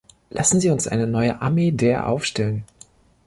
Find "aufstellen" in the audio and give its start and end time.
2.07-2.63